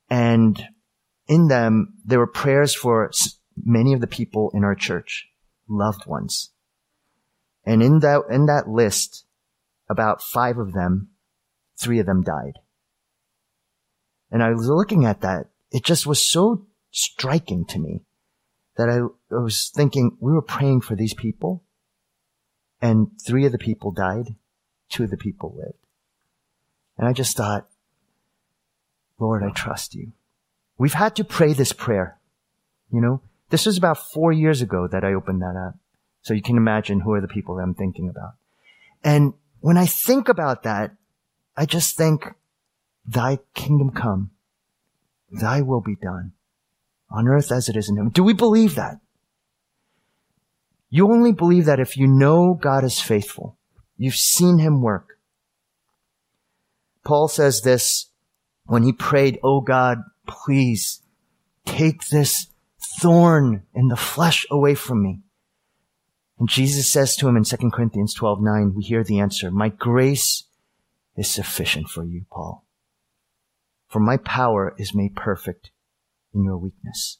[0.09, 0.65] And
[1.27, 3.11] in them, there were prayers for
[3.61, 5.27] many of the people in our church,
[5.67, 6.51] loved ones.
[7.65, 9.25] And in that, in that list,
[9.89, 11.09] about five of them,
[11.77, 12.59] three of them died.
[14.31, 15.47] And I was looking at that.
[15.71, 18.05] It just was so striking to me
[18.77, 18.97] that I,
[19.35, 21.63] I was thinking, we were praying for these people,
[22.81, 24.35] and three of the people died,
[24.89, 25.79] two of the people lived.
[26.97, 27.67] And I just thought,
[29.19, 30.13] Lord, I trust you.
[30.77, 32.19] We've had to pray this prayer.
[32.91, 35.75] You know, this was about four years ago that I opened that up.
[36.21, 38.33] So you can imagine who are the people that I'm thinking about.
[39.03, 40.91] And when I think about that,
[41.55, 42.27] I just think,
[43.07, 44.31] thy kingdom come,
[45.31, 46.33] thy will be done
[47.09, 48.11] on earth as it is in heaven.
[48.11, 48.99] Do we believe that?
[50.89, 53.57] You only believe that if you know God is faithful.
[53.97, 55.17] You've seen him work.
[57.03, 58.07] Paul says this
[58.65, 61.01] when he prayed, Oh God, please
[61.65, 62.47] take this
[63.01, 65.21] thorn in the flesh away from me.
[66.39, 69.69] And Jesus says to him in 2 Corinthians 12, 9, we hear the answer, my
[69.69, 70.43] grace
[71.15, 72.63] is sufficient for you, Paul.
[73.87, 75.71] For my power is made perfect
[76.37, 77.17] in your weakness.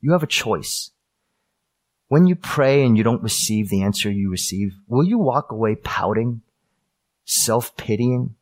[0.00, 0.90] You have a choice.
[2.08, 5.76] When you pray and you don't receive the answer you receive, will you walk away
[5.76, 6.42] pouting,
[7.24, 8.34] self-pitying,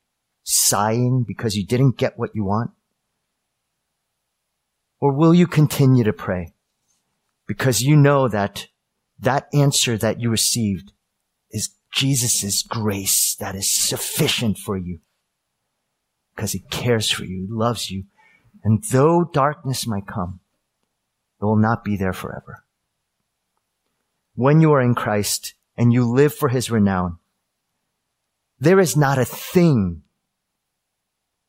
[0.42, 2.70] sighing because you didn't get what you want?
[5.00, 6.54] Or will you continue to pray
[7.46, 8.68] because you know that
[9.18, 10.92] that answer that you received
[11.50, 15.00] is Jesus' grace that is sufficient for you
[16.34, 18.04] because he cares for you, loves you.
[18.62, 20.40] And though darkness might come,
[21.40, 22.64] it will not be there forever
[24.40, 27.18] when you are in Christ and you live for his renown,
[28.58, 30.00] there is not a thing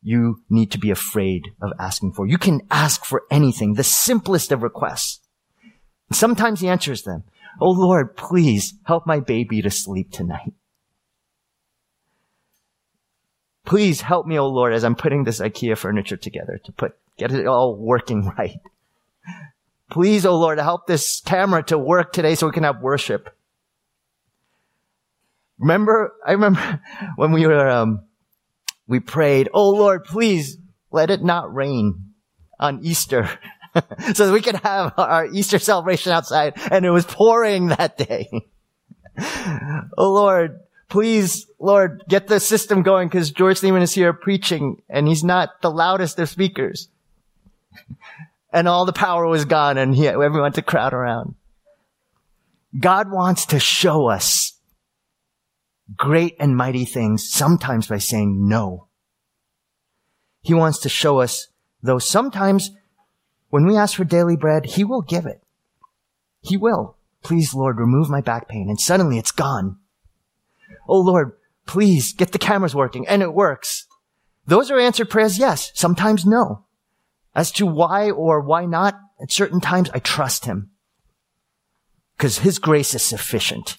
[0.02, 2.28] you need to be afraid of asking for.
[2.28, 5.22] You can ask for anything, the simplest of requests.
[6.12, 7.24] Sometimes he answers them.
[7.62, 10.52] Oh Lord, please help my baby to sleep tonight.
[13.66, 17.32] Please help me, oh Lord, as I'm putting this IKEA furniture together to put, get
[17.32, 18.60] it all working right.
[19.92, 23.30] Please, oh Lord, help this camera to work today so we can have worship.
[25.60, 26.82] Remember, I remember
[27.18, 28.04] when we were, um,
[28.88, 30.58] we prayed, oh Lord, please
[30.90, 32.14] let it not rain
[32.60, 33.30] on Easter.
[34.14, 38.30] so that we could have our Easter celebration outside and it was pouring that day.
[39.98, 45.08] oh Lord, please, Lord, get the system going because George Lehman is here preaching and
[45.08, 46.90] he's not the loudest of speakers
[48.52, 51.36] and all the power was gone and he, everyone to crowd around.
[52.78, 54.54] God wants to show us
[55.96, 58.88] great and mighty things sometimes by saying no.
[60.42, 61.48] He wants to show us,
[61.84, 62.72] though sometimes
[63.50, 65.44] when we ask for daily bread, he will give it.
[66.42, 66.98] He will.
[67.22, 68.68] Please, Lord, remove my back pain.
[68.70, 69.78] And suddenly it's gone.
[70.88, 71.34] Oh, Lord,
[71.68, 73.08] please get the cameras working.
[73.08, 73.86] And it works.
[74.48, 75.38] Those are answered prayers.
[75.38, 75.72] Yes.
[75.76, 76.66] Sometimes no.
[77.34, 80.72] As to why or why not, at certain times, I trust him.
[82.18, 83.78] Because his grace is sufficient.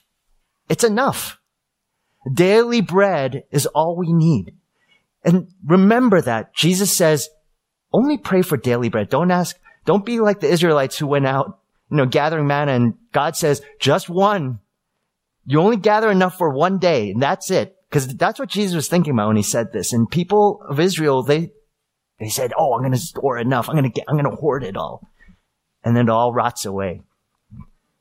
[0.68, 1.38] It's enough.
[2.32, 4.54] Daily bread is all we need.
[5.24, 7.28] And remember that Jesus says,
[7.92, 9.08] only pray for daily bread.
[9.08, 11.58] Don't ask, don't be like the Israelites who went out,
[11.90, 14.60] you know, gathering manna and God says, just one.
[15.44, 17.76] You only gather enough for one day and that's it.
[17.90, 19.92] Cause that's what Jesus was thinking about when he said this.
[19.92, 21.52] And people of Israel, they,
[22.22, 23.68] they said, Oh, I'm going to store enough.
[23.68, 25.08] I'm going to get, I'm going to hoard it all.
[25.82, 27.02] And then it all rots away.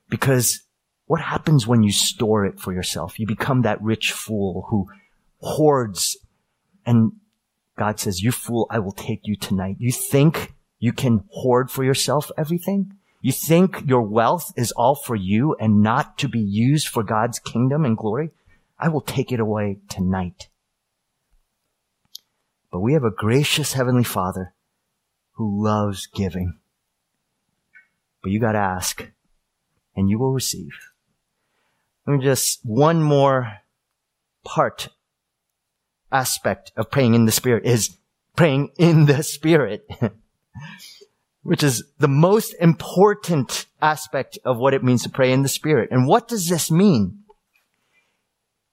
[0.09, 0.61] Because
[1.07, 3.19] what happens when you store it for yourself?
[3.19, 4.87] You become that rich fool who
[5.39, 6.17] hoards
[6.85, 7.13] and
[7.77, 9.77] God says, you fool, I will take you tonight.
[9.79, 12.93] You think you can hoard for yourself everything?
[13.21, 17.39] You think your wealth is all for you and not to be used for God's
[17.39, 18.31] kingdom and glory?
[18.79, 20.49] I will take it away tonight.
[22.71, 24.53] But we have a gracious Heavenly Father
[25.33, 26.59] who loves giving.
[28.23, 29.11] But you gotta ask
[29.95, 30.71] and you will receive.
[32.07, 33.59] Let me just one more
[34.43, 34.89] part
[36.11, 37.97] aspect of praying in the Spirit is
[38.35, 39.85] praying in the Spirit,
[41.43, 45.89] which is the most important aspect of what it means to pray in the Spirit.
[45.91, 47.19] And what does this mean?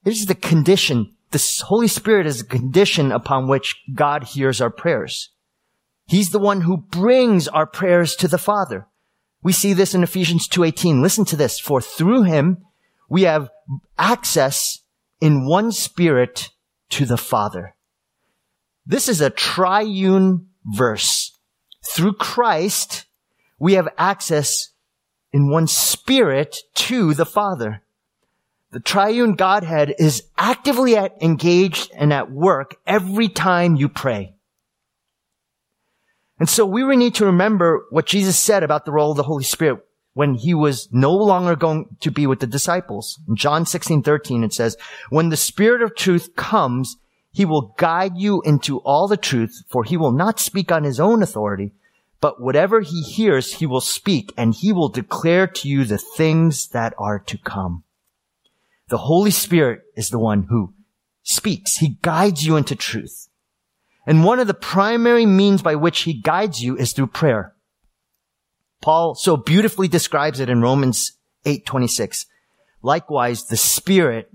[0.04, 4.70] It is the condition the Holy Spirit is a condition upon which God hears our
[4.70, 5.30] prayers.
[6.06, 8.86] He's the one who brings our prayers to the Father.
[9.42, 11.02] We see this in Ephesians 2.18.
[11.02, 11.60] Listen to this.
[11.60, 12.58] For through him,
[13.10, 13.50] we have
[13.98, 14.80] access
[15.20, 16.50] in one spirit
[16.90, 17.74] to the Father.
[18.86, 21.38] This is a triune verse.
[21.94, 23.04] Through Christ,
[23.58, 24.70] we have access
[25.32, 27.82] in one spirit to the Father.
[28.70, 34.34] The triune Godhead is actively at, engaged and at work every time you pray.
[36.38, 39.44] And so we need to remember what Jesus said about the role of the Holy
[39.44, 39.80] Spirit
[40.12, 43.18] when he was no longer going to be with the disciples.
[43.26, 44.76] In John 16, 13, it says,
[45.10, 46.96] when the Spirit of truth comes,
[47.32, 50.98] He will guide you into all the truth, for he will not speak on his
[50.98, 51.72] own authority,
[52.20, 56.68] but whatever he hears, he will speak, and he will declare to you the things
[56.68, 57.84] that are to come.
[58.88, 60.74] The Holy Spirit is the one who
[61.22, 61.76] speaks.
[61.76, 63.28] He guides you into truth.
[64.06, 67.54] And one of the primary means by which he guides you is through prayer.
[68.80, 71.12] Paul so beautifully describes it in Romans
[71.44, 72.24] 8:26.
[72.80, 74.30] Likewise, the Spirit,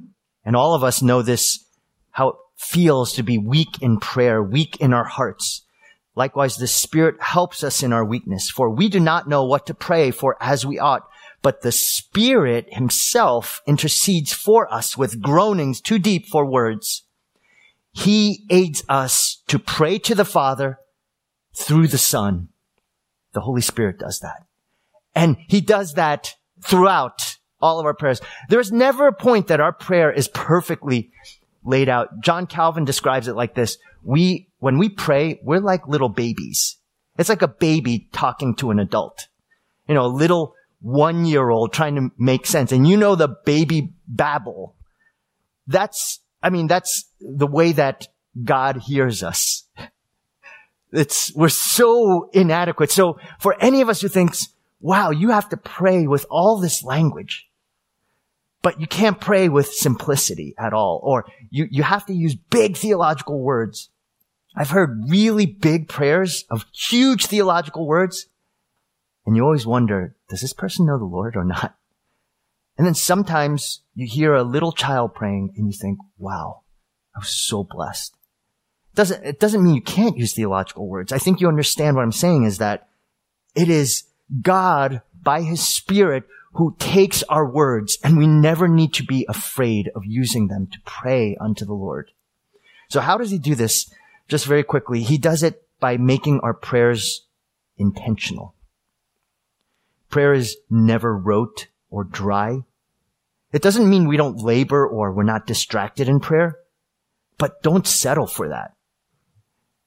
[0.45, 1.66] and all of us know this,
[2.12, 5.66] how it feels to be weak in prayer, weak in our hearts.
[6.16, 9.74] Likewise, the Spirit helps us in our weakness, for we do not know what to
[9.74, 11.08] pray for as we ought,
[11.43, 17.03] but the Spirit himself intercedes for us with groanings too deep for words.
[17.91, 20.79] He aids us to pray to the Father
[21.55, 22.47] through the Son.
[23.33, 24.45] The Holy Spirit does that.
[25.13, 26.33] And He does that
[26.63, 28.21] throughout all of our prayers.
[28.49, 31.11] There's never a point that our prayer is perfectly
[31.63, 32.21] laid out.
[32.21, 33.77] John Calvin describes it like this.
[34.01, 36.77] We, when we pray, we're like little babies.
[37.17, 39.27] It's like a baby talking to an adult.
[39.87, 42.71] You know, a little one year old trying to make sense.
[42.71, 44.75] And you know the baby babble.
[45.65, 48.07] That's, I mean, that's the way that
[48.43, 49.63] God hears us.
[50.95, 52.91] It's, we're so inadequate.
[52.91, 56.84] So for any of us who thinks, wow, you have to pray with all this
[56.84, 57.49] language,
[58.61, 62.77] but you can't pray with simplicity at all, or you, you have to use big
[62.77, 63.89] theological words.
[64.55, 68.27] I've heard really big prayers of huge theological words,
[69.26, 71.76] and you always wonder, does this person know the Lord or not?
[72.78, 76.61] And then sometimes you hear a little child praying and you think, wow,
[77.15, 78.15] I was so blessed.
[78.93, 81.11] It doesn't, it doesn't mean you can't use theological words.
[81.11, 82.89] I think you understand what I'm saying is that
[83.55, 84.03] it is
[84.41, 89.89] God by his spirit who takes our words and we never need to be afraid
[89.95, 92.11] of using them to pray unto the Lord.
[92.89, 93.91] So how does he do this?
[94.28, 95.01] Just very quickly.
[95.01, 97.26] He does it by making our prayers
[97.78, 98.53] intentional.
[100.14, 102.59] Prayer is never rote or dry.
[103.51, 106.59] It doesn't mean we don't labor or we're not distracted in prayer,
[107.39, 108.76] but don't settle for that.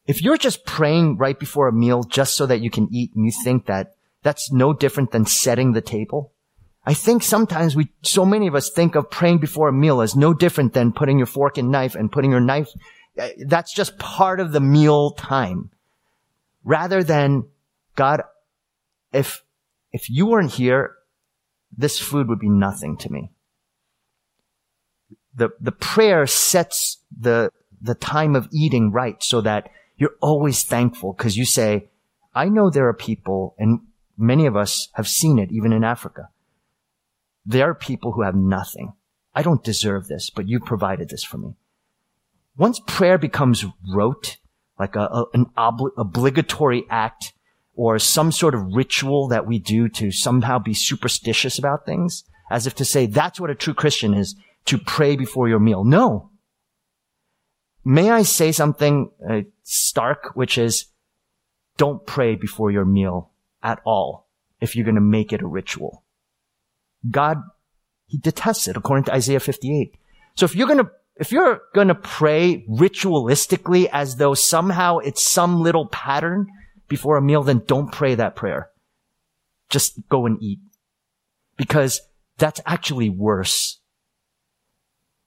[0.04, 3.24] If you're just praying right before a meal just so that you can eat and
[3.24, 6.32] you think that that's no different than setting the table,
[6.84, 10.16] I think sometimes we, so many of us think of praying before a meal as
[10.16, 12.70] no different than putting your fork and knife and putting your knife.
[13.16, 15.70] Uh, that's just part of the meal time.
[16.64, 17.44] Rather than,
[17.94, 18.22] God,
[19.12, 19.44] if,
[19.92, 20.96] if you weren't here,
[21.76, 23.30] this food would be nothing to me.
[25.34, 31.12] The, the prayer sets the, the time of eating right so that you're always thankful
[31.12, 31.88] because you say,
[32.34, 33.80] I know there are people, and
[34.18, 36.28] many of us have seen it even in Africa.
[37.44, 38.92] There are people who have nothing.
[39.34, 41.56] I don't deserve this, but you provided this for me.
[42.56, 43.64] Once prayer becomes
[43.94, 44.38] rote,
[44.78, 47.32] like a, a an obli- obligatory act
[47.76, 52.66] or some sort of ritual that we do to somehow be superstitious about things, as
[52.66, 55.84] if to say that's what a true Christian is, to pray before your meal.
[55.84, 56.30] No.
[57.84, 60.86] May I say something uh, stark, which is
[61.76, 63.30] don't pray before your meal
[63.62, 64.28] at all
[64.60, 66.02] if you're going to make it a ritual.
[67.08, 67.42] God,
[68.06, 69.94] he detests it according to Isaiah 58.
[70.34, 75.22] So if you're going to if you're going to pray ritualistically as though somehow it's
[75.22, 76.46] some little pattern
[76.88, 78.70] before a meal, then don't pray that prayer.
[79.68, 80.60] Just go and eat.
[81.56, 82.00] Because
[82.38, 83.80] that's actually worse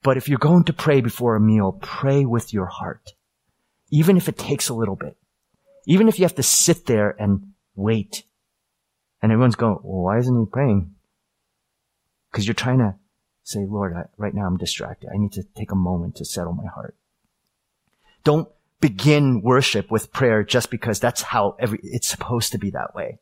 [0.02, 3.12] but if you're going to pray before a meal, pray with your heart.
[3.90, 5.16] Even if it takes a little bit.
[5.86, 8.24] Even if you have to sit there and wait.
[9.22, 10.94] And everyone's going, well, why isn't he praying?
[12.30, 12.94] Because you're trying to
[13.42, 15.10] say, Lord, I, right now I'm distracted.
[15.12, 16.96] I need to take a moment to settle my heart.
[18.24, 18.48] Don't
[18.80, 23.18] begin worship with prayer just because that's how every, it's supposed to be that way.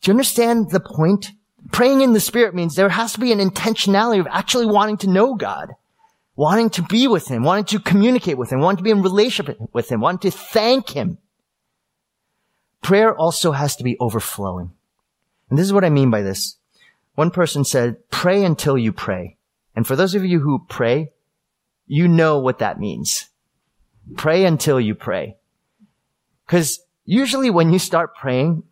[0.00, 1.32] Do you understand the point?
[1.72, 5.10] Praying in the Spirit means there has to be an intentionality of actually wanting to
[5.10, 5.72] know God,
[6.36, 9.58] wanting to be with Him, wanting to communicate with Him, wanting to be in relationship
[9.72, 11.18] with Him, wanting to thank Him.
[12.82, 14.70] Prayer also has to be overflowing.
[15.50, 16.56] And this is what I mean by this.
[17.14, 19.36] One person said, pray until you pray.
[19.74, 21.10] And for those of you who pray,
[21.86, 23.28] you know what that means.
[24.14, 25.36] Pray until you pray.
[26.46, 28.62] Cause usually when you start praying,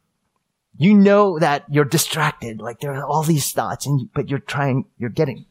[0.77, 2.61] you know that you're distracted.
[2.61, 5.47] Like there are all these thoughts and, you, but you're trying, you're getting.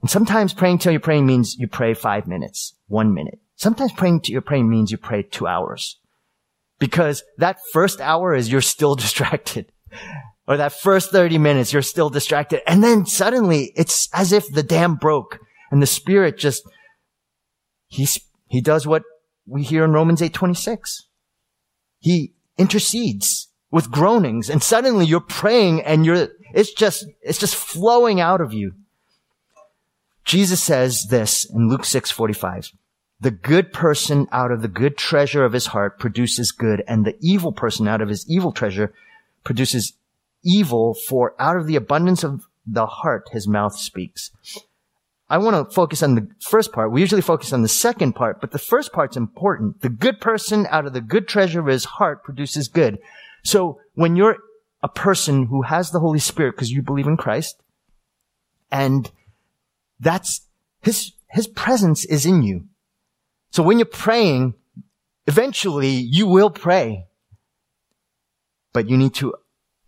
[0.00, 3.38] And sometimes praying till you're praying means you pray five minutes, one minute.
[3.56, 5.98] Sometimes praying till you're praying means you pray two hours.
[6.78, 9.70] Because that first hour is you're still distracted.
[10.46, 12.62] Or that first 30 minutes, you're still distracted.
[12.68, 15.38] And then suddenly it's as if the dam broke
[15.70, 16.64] and the spirit just,
[17.88, 18.18] he's,
[18.50, 19.04] He does what
[19.46, 21.04] we hear in Romans 8:26.
[22.00, 28.20] He intercedes with groanings and suddenly you're praying and you're it's just it's just flowing
[28.20, 28.74] out of you.
[30.24, 32.72] Jesus says this in Luke 6:45.
[33.20, 37.16] The good person out of the good treasure of his heart produces good and the
[37.20, 38.92] evil person out of his evil treasure
[39.44, 39.92] produces
[40.42, 44.32] evil for out of the abundance of the heart his mouth speaks.
[45.30, 46.90] I want to focus on the first part.
[46.90, 49.80] We usually focus on the second part, but the first part's important.
[49.80, 52.98] The good person out of the good treasure of his heart produces good.
[53.44, 54.38] So when you're
[54.82, 57.62] a person who has the Holy Spirit because you believe in Christ,
[58.72, 59.08] and
[60.00, 60.48] that's
[60.82, 62.64] his, his presence is in you.
[63.52, 64.54] So when you're praying,
[65.28, 67.06] eventually you will pray,
[68.72, 69.34] but you need to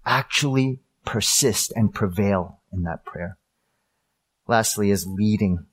[0.07, 3.39] actually persist and prevail in that prayer.
[4.53, 5.65] Lastly is leading.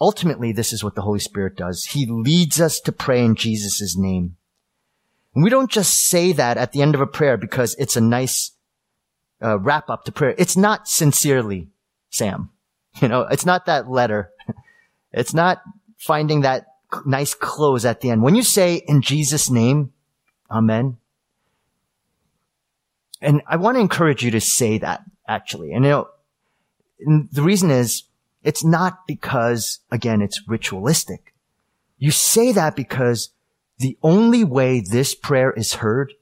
[0.00, 1.84] Ultimately, this is what the Holy Spirit does.
[1.86, 4.36] He leads us to pray in Jesus' name.
[5.34, 8.00] And we don't just say that at the end of a prayer because it's a
[8.00, 8.52] nice
[9.42, 10.32] uh, wrap up to prayer.
[10.38, 11.70] It's not sincerely,
[12.10, 12.50] Sam.
[13.00, 14.30] You know, it's not that letter.
[15.10, 15.62] It's not
[15.96, 16.66] finding that
[17.06, 18.22] nice close at the end.
[18.22, 19.92] When you say in Jesus' name,
[20.50, 20.98] Amen.
[23.22, 25.72] And I want to encourage you to say that actually.
[25.72, 26.08] And you know,
[27.00, 28.04] and the reason is
[28.42, 31.34] it's not because, again, it's ritualistic.
[31.98, 33.30] You say that because
[33.78, 36.12] the only way this prayer is heard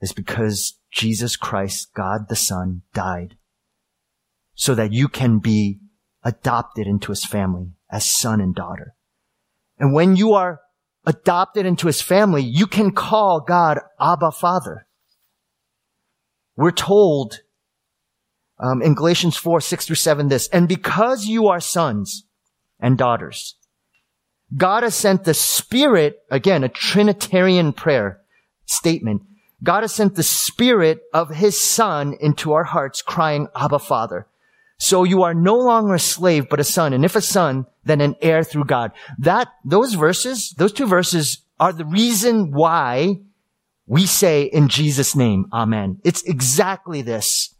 [0.00, 3.36] is because Jesus Christ, God the Son, died
[4.54, 5.80] so that you can be
[6.22, 8.94] adopted into his family as son and daughter.
[9.78, 10.60] And when you are
[11.04, 14.86] adopted into his family, you can call God Abba Father.
[16.56, 17.40] We're told
[18.58, 22.24] um, in Galatians 4, 6 through 7 this, and because you are sons
[22.78, 23.56] and daughters,
[24.56, 28.20] God has sent the Spirit, again, a Trinitarian prayer
[28.66, 29.22] statement.
[29.62, 34.26] God has sent the Spirit of His Son into our hearts, crying, Abba, Father.
[34.78, 36.92] So you are no longer a slave, but a son.
[36.92, 38.90] And if a son, then an heir through God.
[39.16, 43.20] That, those verses, those two verses are the reason why
[43.86, 46.00] we say in Jesus' name, Amen.
[46.02, 47.51] It's exactly this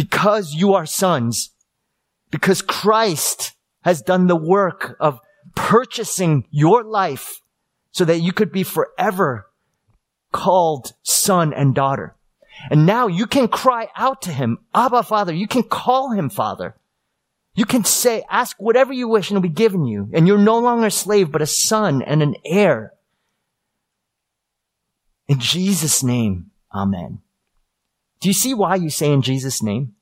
[0.00, 1.50] because you are sons,
[2.30, 5.20] because Christ has done the work of
[5.54, 7.42] purchasing your life
[7.90, 9.46] so that you could be forever
[10.32, 12.16] called son and daughter.
[12.70, 15.34] And now you can cry out to him, Abba Father.
[15.34, 16.76] You can call him Father.
[17.54, 20.08] You can say, ask whatever you wish and it'll be given you.
[20.14, 22.94] And you're no longer a slave, but a son and an heir.
[25.28, 27.18] In Jesus' name, Amen.
[28.20, 29.94] Do you see why you say in Jesus' name?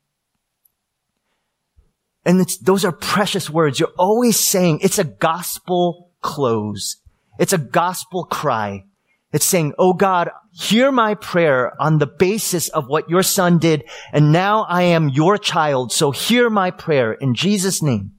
[2.25, 3.81] And those are precious words.
[3.81, 6.97] You're always saying it's a gospel close.
[7.39, 8.85] It's a gospel cry.
[9.33, 13.85] It's saying, Oh God, hear my prayer on the basis of what your son did.
[14.13, 15.93] And now I am your child.
[15.93, 18.13] So hear my prayer in Jesus name.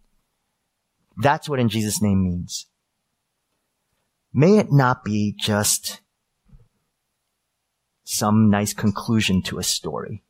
[1.17, 2.67] That's what in Jesus name means.
[4.33, 5.99] May it not be just
[8.11, 10.23] some nice conclusion to a story.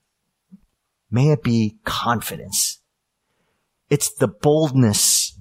[1.09, 2.82] May it be confidence.
[3.89, 5.39] It's the boldness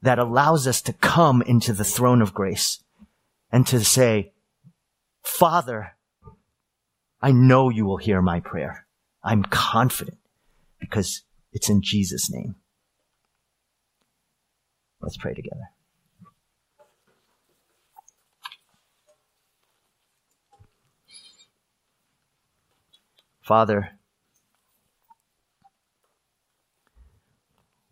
[0.00, 2.84] that allows us to come into the throne of grace
[3.50, 4.32] and to say,
[5.24, 5.96] Father,
[7.20, 8.86] I know you will hear my prayer.
[9.24, 10.18] I'm confident
[10.78, 11.22] because
[11.52, 12.54] it's in Jesus' name.
[15.00, 15.72] Let's pray together.
[23.42, 23.98] Father,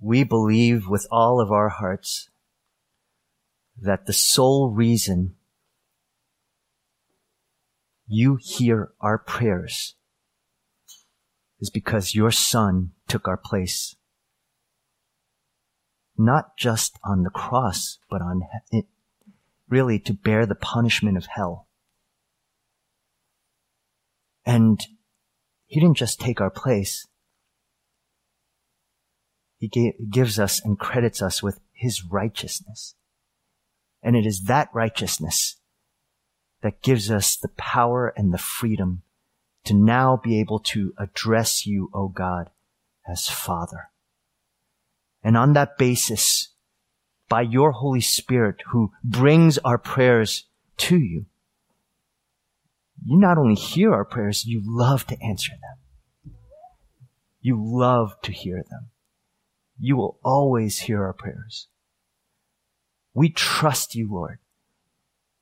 [0.00, 2.30] we believe with all of our hearts
[3.80, 5.34] that the sole reason
[8.06, 9.96] you hear our prayers
[11.60, 13.96] is because your son took our place.
[16.16, 18.86] Not just on the cross, but on it,
[19.68, 21.66] really to bear the punishment of hell.
[24.46, 24.80] And
[25.70, 27.06] he didn't just take our place.
[29.56, 32.96] He gives us and credits us with his righteousness.
[34.02, 35.58] And it is that righteousness
[36.62, 39.02] that gives us the power and the freedom
[39.64, 42.50] to now be able to address you, O God,
[43.08, 43.90] as Father.
[45.22, 46.48] And on that basis,
[47.28, 50.46] by your Holy Spirit who brings our prayers
[50.78, 51.26] to you,
[53.04, 56.34] you not only hear our prayers, you love to answer them.
[57.40, 58.90] You love to hear them.
[59.78, 61.68] You will always hear our prayers.
[63.14, 64.38] We trust you, Lord.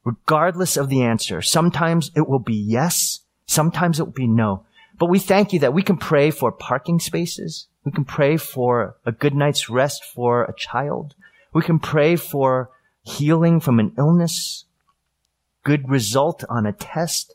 [0.04, 4.64] Regardless of the answer, sometimes it will be yes, sometimes it will be no.
[4.98, 7.66] But we thank you that we can pray for parking spaces.
[7.84, 11.14] We can pray for a good night's rest for a child.
[11.52, 12.70] We can pray for
[13.02, 14.64] healing from an illness,
[15.64, 17.34] good result on a test.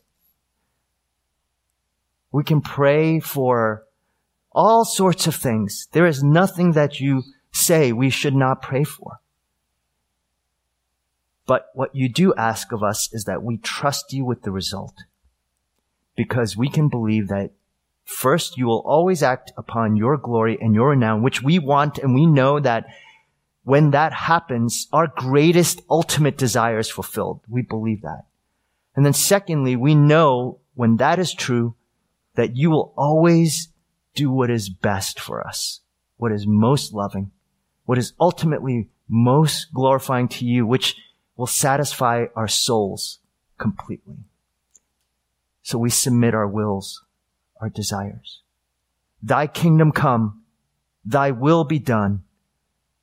[2.34, 3.84] We can pray for
[4.50, 5.86] all sorts of things.
[5.92, 7.22] There is nothing that you
[7.52, 9.20] say we should not pray for.
[11.46, 15.04] But what you do ask of us is that we trust you with the result.
[16.16, 17.52] Because we can believe that
[18.02, 22.16] first you will always act upon your glory and your renown, which we want and
[22.16, 22.86] we know that
[23.62, 27.42] when that happens, our greatest ultimate desire is fulfilled.
[27.48, 28.24] We believe that.
[28.96, 31.76] And then secondly, we know when that is true,
[32.34, 33.68] that you will always
[34.14, 35.80] do what is best for us,
[36.16, 37.30] what is most loving,
[37.84, 40.96] what is ultimately most glorifying to you, which
[41.36, 43.18] will satisfy our souls
[43.58, 44.16] completely.
[45.62, 47.04] So we submit our wills,
[47.60, 48.40] our desires.
[49.22, 50.42] Thy kingdom come,
[51.04, 52.24] thy will be done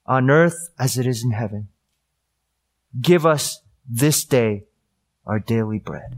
[0.06, 1.70] on earth as it is in heaven.
[3.00, 4.66] Give us this day
[5.26, 6.18] our daily bread.